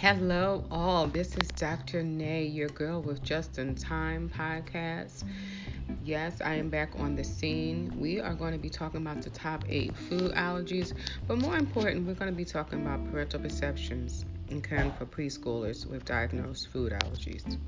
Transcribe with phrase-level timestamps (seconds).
[0.00, 1.08] Hello, all.
[1.08, 2.02] This is Dr.
[2.02, 5.24] Nay, your girl with Just in Time podcast.
[6.02, 7.92] Yes, I am back on the scene.
[7.98, 10.94] We are going to be talking about the top eight food allergies,
[11.28, 15.84] but more important, we're going to be talking about parental perceptions and caring for preschoolers
[15.84, 17.58] with diagnosed food allergies.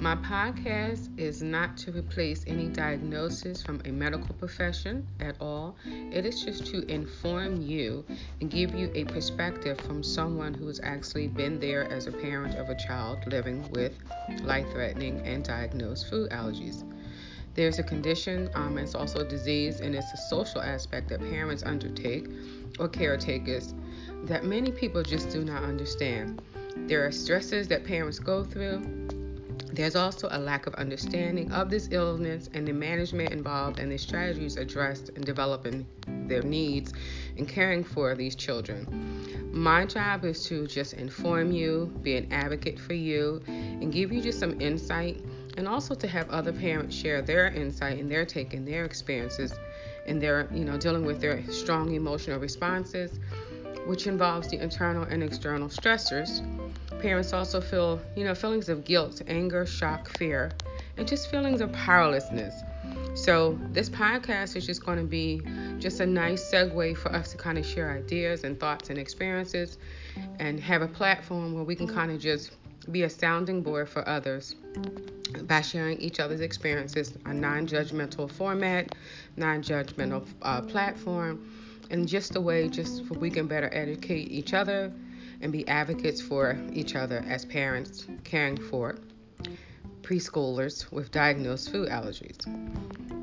[0.00, 5.74] My podcast is not to replace any diagnosis from a medical profession at all.
[6.12, 8.04] It is just to inform you
[8.40, 12.54] and give you a perspective from someone who has actually been there as a parent
[12.54, 13.98] of a child living with
[14.44, 16.84] life threatening and diagnosed food allergies.
[17.54, 21.64] There's a condition, um, it's also a disease, and it's a social aspect that parents
[21.64, 22.28] undertake
[22.78, 23.74] or caretakers
[24.26, 26.40] that many people just do not understand.
[26.86, 29.08] There are stresses that parents go through
[29.78, 33.96] there's also a lack of understanding of this illness and the management involved and the
[33.96, 35.86] strategies addressed in developing
[36.26, 36.92] their needs
[37.36, 39.52] and caring for these children.
[39.52, 44.20] My job is to just inform you, be an advocate for you, and give you
[44.20, 45.24] just some insight,
[45.56, 49.54] and also to have other parents share their insight and their take and their experiences
[50.08, 53.20] and their, you know, dealing with their strong emotional responses,
[53.86, 56.42] which involves the internal and external stressors
[57.00, 60.50] Parents also feel, you know, feelings of guilt, anger, shock, fear,
[60.96, 62.64] and just feelings of powerlessness.
[63.14, 65.42] So, this podcast is just going to be
[65.78, 69.78] just a nice segue for us to kind of share ideas and thoughts and experiences
[70.40, 72.52] and have a platform where we can kind of just
[72.90, 74.56] be a sounding board for others
[75.44, 78.94] by sharing each other's experiences, a non judgmental format,
[79.36, 81.50] non judgmental uh, platform,
[81.90, 84.92] and just a way just so we can better educate each other
[85.40, 88.96] and be advocates for each other as parents caring for
[90.02, 93.17] preschoolers with diagnosed food allergies.